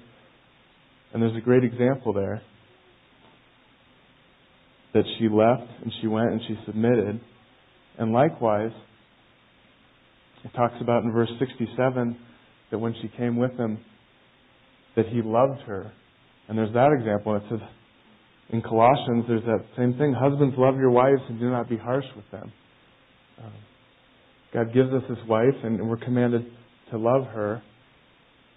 [1.17, 2.43] And there's a great example there
[4.93, 7.19] that she left and she went and she submitted.
[7.97, 8.69] And likewise,
[10.45, 12.19] it talks about in verse 67
[12.69, 13.79] that when she came with him,
[14.95, 15.91] that he loved her.
[16.47, 17.35] And there's that example.
[17.35, 17.67] It says
[18.49, 20.13] in Colossians, there's that same thing.
[20.13, 22.53] Husbands, love your wives and do not be harsh with them.
[23.43, 23.53] Um,
[24.53, 26.45] God gives us this wife, and we're commanded
[26.91, 27.63] to love her.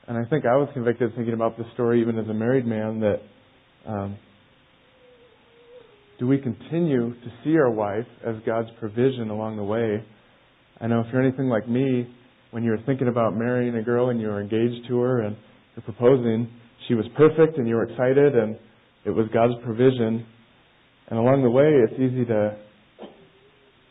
[0.08, 3.00] And I think I was convicted thinking about this story even as a married man
[3.00, 3.20] that
[3.86, 4.18] um,
[6.18, 10.04] do we continue to see our wife as God's provision along the way?
[10.80, 12.06] I know if you're anything like me,
[12.50, 15.36] when you were thinking about marrying a girl and you were engaged to her and
[15.74, 16.50] you're proposing,
[16.88, 18.58] she was perfect and you were excited and
[19.04, 20.26] it was God's provision.
[21.08, 22.56] And along the way, it's easy to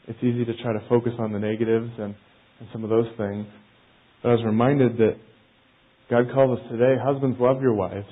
[0.08, 2.15] it's easy to try to focus on the negatives and,
[2.60, 3.45] and some of those things.
[4.24, 5.15] But I was reminded that
[6.10, 8.08] God calls us today, husbands love your wives.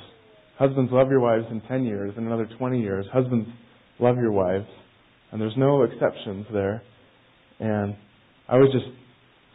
[0.59, 3.05] Husbands love your wives in 10 years, in another 20 years.
[3.11, 3.47] Husbands
[3.99, 4.67] love your wives.
[5.31, 6.83] And there's no exceptions there.
[7.59, 7.95] And
[8.47, 8.85] I was just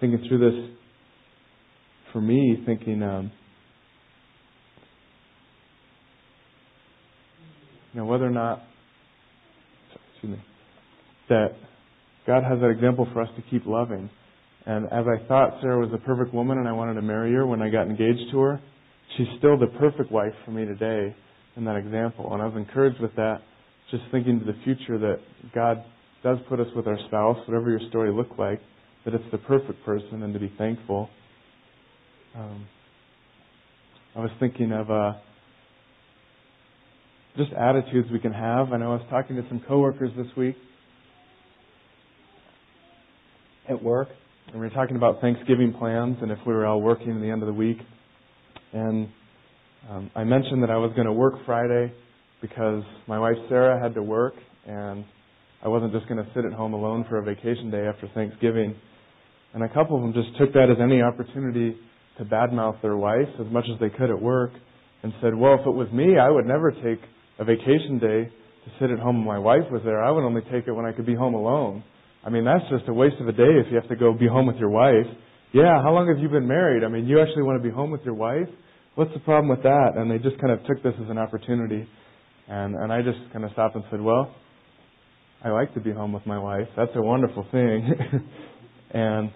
[0.01, 0.71] thinking through this
[2.13, 3.33] for me, thinking, um,
[7.93, 8.63] you know, whether or not,
[10.13, 10.45] excuse me,
[11.29, 11.49] that
[12.27, 14.11] God has that example for us to keep loving.
[14.67, 17.47] And as I thought Sarah was the perfect woman and I wanted to marry her
[17.47, 18.61] when I got engaged to her,
[19.17, 21.15] she's still the perfect wife for me today
[21.57, 22.33] in that example.
[22.33, 23.43] And I was encouraged with that
[23.91, 25.19] just thinking to the future that
[25.55, 25.85] God
[26.23, 28.61] does put us with our spouse, whatever your story looked like,
[29.05, 31.11] that it's the perfect person and to be thankful.
[32.37, 32.67] Um,
[34.15, 35.15] I was thinking of uh,
[37.37, 38.73] just attitudes we can have.
[38.73, 40.57] I know I was talking to some coworkers this week
[43.69, 44.09] at work,
[44.49, 47.31] and we were talking about Thanksgiving plans and if we were all working at the
[47.31, 47.79] end of the week.
[48.73, 49.09] And
[49.89, 51.93] um, I mentioned that I was going to work Friday
[52.41, 54.35] because my wife Sarah had to work
[54.67, 55.05] and
[55.65, 58.75] I wasn't just going to sit at home alone for a vacation day after Thanksgiving.
[59.55, 61.77] And a couple of them just took that as any opportunity
[62.19, 64.51] to badmouth their wife as much as they could at work
[65.03, 67.01] and said, well, if it was me, I would never take
[67.39, 68.25] a vacation day
[68.65, 70.03] to sit at home when my wife was there.
[70.03, 71.85] I would only take it when I could be home alone.
[72.25, 74.29] I mean, that's just a waste of a day if you have to go be
[74.29, 75.07] home with your wife.
[75.53, 76.85] Yeah, how long have you been married?
[76.85, 78.49] I mean, you actually want to be home with your wife?
[78.95, 79.93] What's the problem with that?
[79.97, 81.89] And they just kind of took this as an opportunity
[82.49, 84.35] and, and I just kind of stopped and said, well,
[85.45, 86.69] I like to be home with my wife.
[86.77, 87.95] That's a wonderful thing.
[88.91, 89.31] and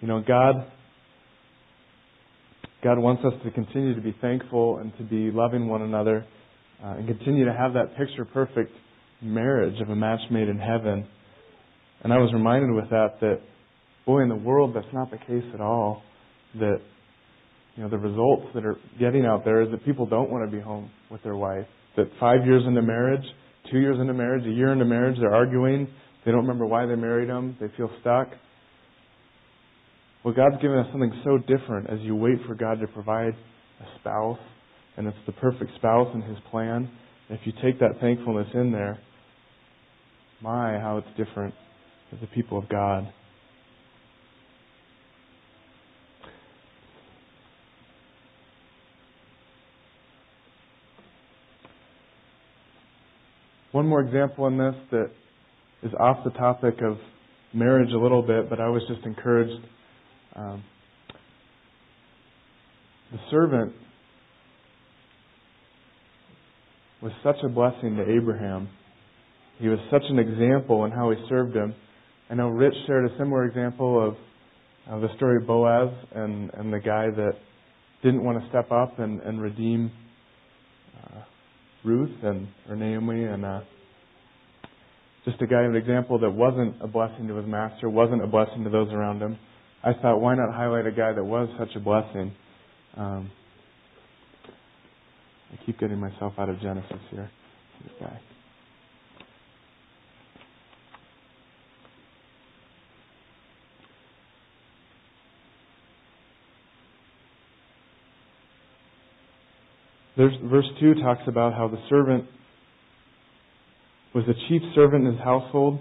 [0.00, 0.54] you know, God
[2.82, 6.24] God wants us to continue to be thankful and to be loving one another
[6.84, 8.72] uh, and continue to have that picture perfect
[9.20, 11.06] marriage of a match made in heaven.
[12.02, 13.40] And I was reminded with that that,
[14.04, 16.02] boy, in the world, that's not the case at all.
[16.58, 16.80] That,
[17.76, 20.56] you know, the results that are getting out there is that people don't want to
[20.56, 21.66] be home with their wife.
[21.96, 23.24] That five years into marriage,
[23.70, 25.88] two years into marriage, a year into marriage, they're arguing.
[26.24, 27.56] They don't remember why they married them.
[27.60, 28.28] They feel stuck.
[30.24, 33.34] Well, God's given us something so different as you wait for God to provide
[33.80, 34.38] a spouse,
[34.96, 36.90] and it's the perfect spouse in His plan.
[37.30, 38.98] If you take that thankfulness in there,
[40.42, 41.54] my, how it's different
[42.12, 43.12] as the people of God.
[53.72, 55.10] One more example in this that
[55.82, 56.96] is off the topic of
[57.52, 59.62] marriage a little bit, but I was just encouraged.
[60.34, 60.64] Um,
[63.12, 63.74] the servant
[67.02, 68.68] was such a blessing to Abraham.
[69.58, 71.74] He was such an example in how he served him.
[72.28, 74.16] I know Rich shared a similar example of,
[74.92, 77.32] of the story of Boaz and, and the guy that
[78.02, 79.92] didn't want to step up and, and redeem
[81.04, 81.20] uh,
[81.84, 83.60] Ruth and or Naomi and uh,
[85.24, 88.64] just a guy, an example that wasn't a blessing to his master, wasn't a blessing
[88.64, 89.38] to those around him.
[89.84, 92.32] I thought, why not highlight a guy that was such a blessing?
[92.96, 93.30] Um,
[95.52, 97.30] I keep getting myself out of Genesis here.
[97.84, 98.20] This guy.
[110.16, 112.24] There's, verse 2 talks about how the servant
[114.14, 115.78] was the chief servant in his household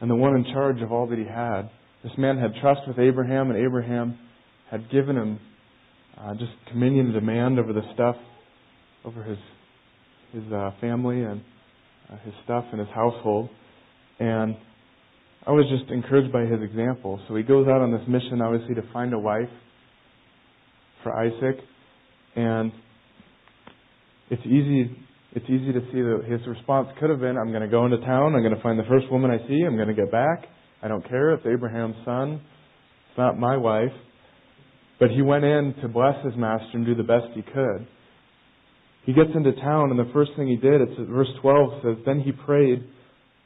[0.00, 1.70] and the one in charge of all that he had.
[2.02, 4.18] This man had trust with Abraham, and Abraham
[4.70, 5.40] had given him
[6.18, 8.16] uh, just communion and demand over the stuff,
[9.04, 9.38] over his
[10.32, 11.40] his uh, family and
[12.12, 13.48] uh, his stuff and his household.
[14.18, 14.56] And
[15.46, 17.20] I was just encouraged by his example.
[17.28, 19.48] So he goes out on this mission, obviously, to find a wife
[21.02, 21.60] for Isaac,
[22.34, 22.72] and
[24.30, 24.96] it's easy
[25.36, 27.98] it's easy to see that his response could have been, I'm going to go into
[27.98, 30.46] town, I'm going to find the first woman I see, I'm going to get back.
[30.82, 32.40] I don't care, it's Abraham's son.
[33.10, 33.92] It's not my wife.
[34.98, 37.86] But he went in to bless his master and do the best he could.
[39.04, 42.20] He gets into town, and the first thing he did, it's verse 12 says, Then
[42.20, 42.82] he prayed,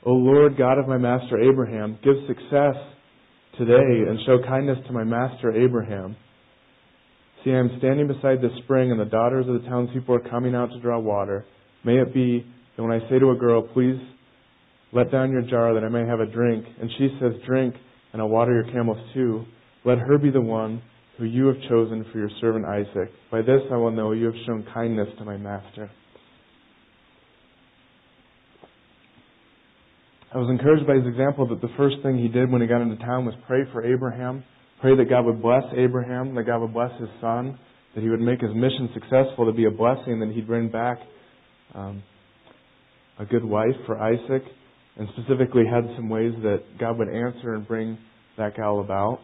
[0.07, 2.77] O Lord God of my master Abraham, give success
[3.59, 6.14] today and show kindness to my master Abraham.
[7.44, 10.55] See, I am standing beside the spring, and the daughters of the townspeople are coming
[10.55, 11.46] out to draw water.
[11.85, 12.44] May it be
[12.76, 13.98] that when I say to a girl, Please
[14.92, 17.74] let down your jar that I may have a drink, and she says, Drink,
[18.12, 19.44] and I'll water your camels too,
[19.85, 20.83] let her be the one
[21.16, 23.11] who you have chosen for your servant Isaac.
[23.31, 25.90] By this I will know you have shown kindness to my master.
[30.33, 32.83] I was encouraged by his example that the first thing he did when he got
[32.83, 34.44] into town was pray for Abraham
[34.81, 37.59] Pray that God would bless Abraham, that God would bless his son,
[37.95, 40.99] that he would make his mission successful to be a blessing, that he'd bring back
[41.75, 42.03] um,
[43.19, 44.43] a good wife for Isaac,
[44.97, 47.99] and specifically had some ways that God would answer and bring
[48.38, 49.19] that gal about.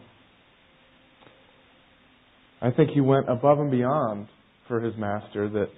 [2.61, 4.27] I think he went above and beyond
[4.67, 5.49] for his master.
[5.49, 5.69] That,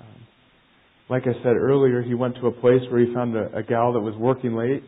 [0.00, 0.26] um,
[1.08, 3.94] like I said earlier, he went to a place where he found a, a gal
[3.94, 4.82] that was working late,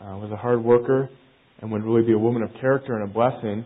[0.00, 1.08] uh, was a hard worker,
[1.62, 3.64] and would really be a woman of character and a blessing.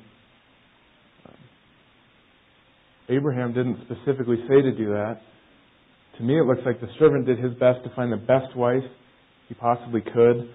[3.09, 5.21] Abraham didn't specifically say to do that.
[6.19, 8.85] To me, it looks like the servant did his best to find the best wife
[9.49, 10.51] he possibly could,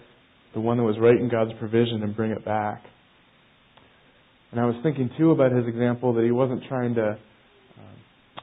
[0.53, 2.83] the one that was right in God's provision, and bring it back.
[4.51, 8.41] And I was thinking too about his example that he wasn't trying to uh,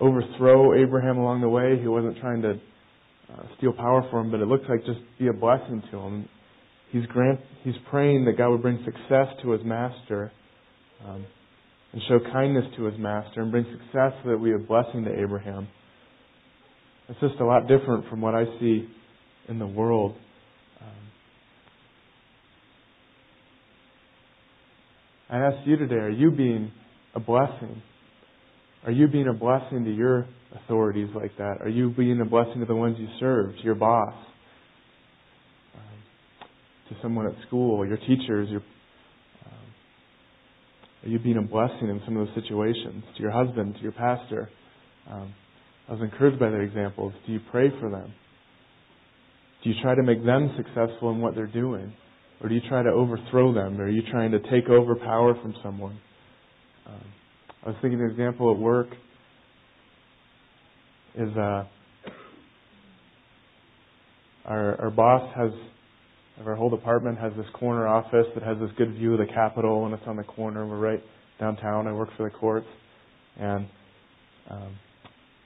[0.00, 1.78] overthrow Abraham along the way.
[1.80, 2.50] He wasn't trying to
[3.32, 6.28] uh, steal power from him, but it looked like just be a blessing to him.
[6.90, 10.32] He's, grant, he's praying that God would bring success to his master
[11.06, 11.24] um,
[11.92, 15.20] and show kindness to his master and bring success so that we have blessing to
[15.20, 15.68] Abraham.
[17.08, 18.88] It's just a lot different from what I see
[19.48, 20.16] in the world.
[20.80, 20.88] Um,
[25.28, 26.72] I ask you today, are you being
[27.14, 27.82] a blessing?
[28.84, 31.58] Are you being a blessing to your authorities like that?
[31.60, 34.14] Are you being a blessing to the ones you serve, to your boss?
[36.90, 38.60] To someone at school, your teachers, your
[39.46, 39.58] um,
[41.04, 43.92] are you being a blessing in some of those situations to your husband, to your
[43.92, 44.50] pastor?
[45.10, 45.32] Um,
[45.88, 47.14] I was encouraged by their examples.
[47.26, 48.12] Do you pray for them?
[49.62, 51.94] Do you try to make them successful in what they're doing?
[52.42, 53.80] Or do you try to overthrow them?
[53.80, 56.00] Or are you trying to take over power from someone?
[56.86, 57.04] Um,
[57.64, 58.88] I was thinking an example at work
[61.14, 61.64] is uh,
[64.46, 65.50] our our boss has
[66.46, 69.84] our whole department has this corner office that has this good view of the Capitol,
[69.86, 70.66] and it's on the corner.
[70.66, 71.02] We're right
[71.38, 71.86] downtown.
[71.86, 72.66] I work for the courts,
[73.38, 73.66] and
[74.50, 74.76] um,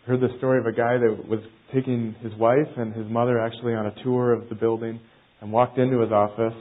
[0.07, 1.41] heard the story of a guy that was
[1.75, 5.01] taking his wife and his mother actually on a tour of the building,
[5.41, 6.55] and walked into his office,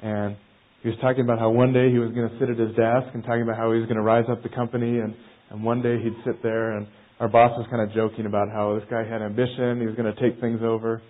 [0.00, 0.36] and
[0.82, 3.14] he was talking about how one day he was going to sit at his desk
[3.14, 5.14] and talking about how he was going to rise up the company and
[5.50, 6.86] and one day he'd sit there and
[7.20, 10.12] our boss was kind of joking about how this guy had ambition, he was going
[10.12, 11.00] to take things over.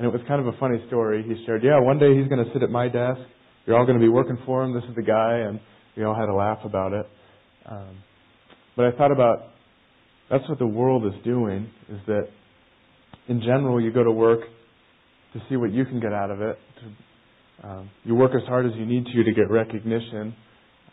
[0.00, 1.22] And it was kind of a funny story.
[1.22, 3.20] He shared, yeah, one day he's going to sit at my desk.
[3.66, 4.72] You're all going to be working for him.
[4.72, 5.40] This is the guy.
[5.46, 5.60] And
[5.94, 7.06] we all had a laugh about it.
[7.70, 7.98] Um,
[8.78, 9.48] but I thought about
[10.30, 12.28] that's what the world is doing, is that
[13.28, 14.40] in general you go to work
[15.34, 16.58] to see what you can get out of it.
[16.80, 20.34] To, um, you work as hard as you need to to get recognition.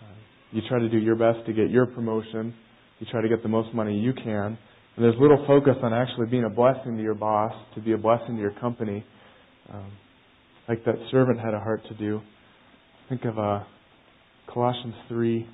[0.01, 0.15] Uh,
[0.51, 2.53] you try to do your best to get your promotion.
[2.99, 4.57] You try to get the most money you can.
[4.97, 7.97] And there's little focus on actually being a blessing to your boss, to be a
[7.99, 9.05] blessing to your company,
[9.71, 9.91] um,
[10.67, 12.19] like that servant had a heart to do.
[13.07, 13.59] Think of uh,
[14.51, 15.47] Colossians 3.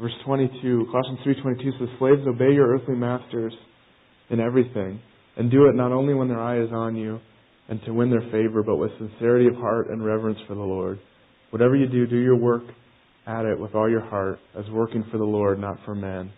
[0.00, 3.54] Verse 22, Colossians 3.22 says, Slaves, obey your earthly masters
[4.30, 5.00] in everything,
[5.36, 7.20] and do it not only when their eye is on you
[7.68, 10.98] and to win their favor, but with sincerity of heart and reverence for the Lord.
[11.50, 12.64] Whatever you do, do your work
[13.26, 16.30] at it with all your heart, as working for the Lord, not for men.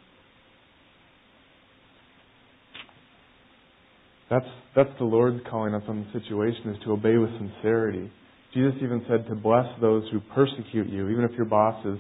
[4.31, 8.11] That's, that's the Lord's calling us on the situation, is to obey with sincerity.
[8.55, 11.99] Jesus even said to bless those who persecute you, even if your boss is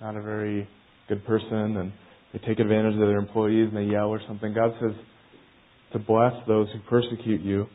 [0.00, 0.68] not a very
[1.08, 1.92] good person and
[2.32, 4.52] they take advantage of their employees and they yell or something.
[4.52, 4.92] God says
[5.92, 7.66] to bless those who persecute you.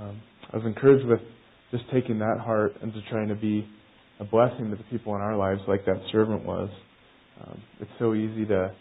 [0.00, 0.20] Um,
[0.52, 1.20] I was encouraged with
[1.70, 3.68] just taking that heart and to trying to be
[4.20, 6.70] a blessing to the people in our lives like that servant was.
[7.44, 8.72] Um, it's so easy to,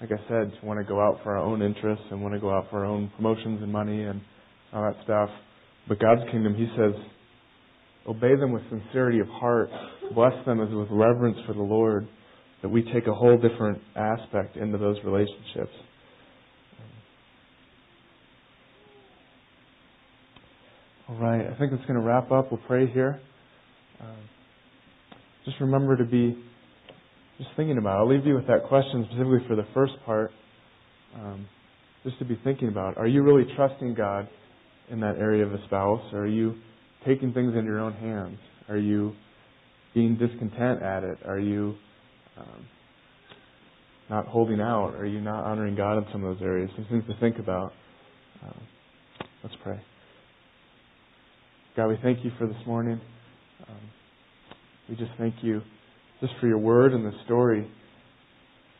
[0.00, 2.40] like I said, to want to go out for our own interests and want to
[2.40, 4.20] go out for our own promotions and money and
[4.72, 5.30] all that stuff.
[5.88, 7.00] But God's kingdom, He says,
[8.06, 9.70] obey them with sincerity of heart,
[10.14, 12.08] bless them as with reverence for the Lord
[12.62, 15.72] that we take a whole different aspect into those relationships.
[21.08, 22.52] All right, I think that's going to wrap up.
[22.52, 23.20] We'll pray here.
[24.00, 24.16] Um,
[25.44, 26.36] just remember to be
[27.38, 27.96] just thinking about.
[27.96, 28.00] It.
[28.00, 30.30] I'll leave you with that question specifically for the first part.
[31.16, 31.48] Um,
[32.04, 32.96] just to be thinking about.
[32.96, 34.28] Are you really trusting God
[34.88, 36.02] in that area of a spouse?
[36.12, 36.54] Or are you
[37.06, 38.38] taking things into your own hands?
[38.68, 39.14] Are you
[39.94, 41.18] being discontent at it?
[41.26, 41.74] Are you
[42.40, 42.66] um,
[44.08, 44.94] not holding out?
[44.94, 46.70] Are you not honoring God in some of those areas?
[46.76, 47.72] Some things to think about.
[48.42, 48.60] Um,
[49.42, 49.80] let's pray.
[51.76, 53.00] God, we thank you for this morning.
[53.68, 53.76] Um,
[54.88, 55.62] we just thank you
[56.20, 57.70] just for your word and the story.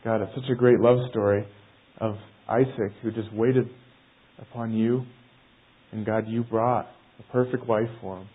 [0.03, 1.45] God, it's such a great love story
[1.99, 2.15] of
[2.49, 3.69] Isaac who just waited
[4.39, 5.05] upon you.
[5.91, 6.87] And God, you brought
[7.19, 8.29] a perfect wife for him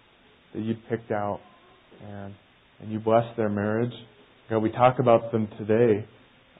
[0.55, 1.41] that you'd picked out.
[2.03, 2.35] And,
[2.81, 3.93] and you blessed their marriage.
[4.49, 6.07] God, we talk about them today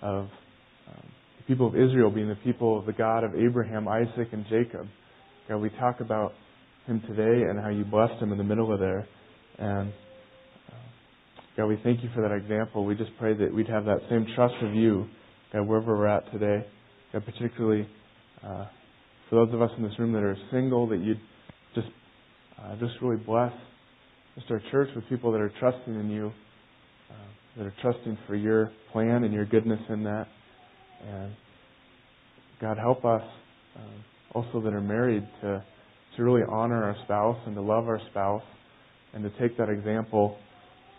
[0.03, 1.09] of um,
[1.39, 4.89] the people of Israel being the people of the God of Abraham, Isaac, and Jacob.
[5.49, 6.32] God, we talk about
[6.89, 9.07] him today and how you blessed him in the middle of there.
[9.59, 9.93] And
[10.68, 10.74] uh,
[11.57, 12.84] God, we thank you for that example.
[12.84, 15.07] We just pray that we'd have that same trust of you,
[15.53, 16.66] God, wherever we're at today.
[17.12, 17.87] God, particularly
[18.43, 18.64] uh,
[19.30, 21.20] for those of us in this room that are single, that you'd
[21.76, 21.87] just
[22.61, 23.53] uh, just really bless
[24.34, 26.32] just our church with people that are trusting in you
[27.57, 30.27] that are trusting for your plan and your goodness in that.
[31.07, 31.35] And
[32.61, 33.23] God, help us
[33.77, 35.65] um, also that are married to
[36.17, 38.43] to really honor our spouse and to love our spouse
[39.13, 40.39] and to take that example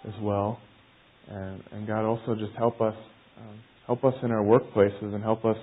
[0.07, 0.59] as well.
[1.27, 2.95] And, and God also just help us
[3.39, 5.57] um, help us in our workplaces and help us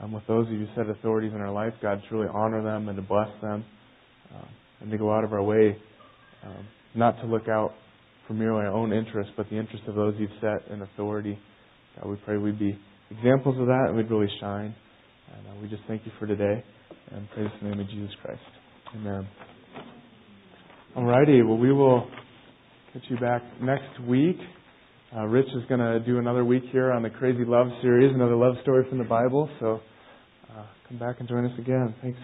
[0.00, 2.88] um, with those of you set authorities in our life, God, to really honor them
[2.88, 3.64] and to bless them
[4.34, 4.48] um,
[4.80, 5.76] and to go out of our way
[6.44, 7.74] um, not to look out
[8.30, 11.36] for merely our own interests, but the interests of those you've set in authority.
[11.96, 12.78] God, we pray we'd be
[13.10, 14.72] examples of that and we'd really shine.
[15.34, 16.62] And uh, we just thank you for today
[17.10, 18.40] and praise the name of Jesus Christ.
[18.94, 19.26] Amen.
[20.96, 22.08] Alrighty, well, we will
[22.92, 24.36] catch you back next week.
[25.12, 28.36] Uh, Rich is going to do another week here on the Crazy Love series, another
[28.36, 29.50] love story from the Bible.
[29.58, 29.80] So
[30.56, 31.96] uh, come back and join us again.
[32.00, 32.18] Thanks.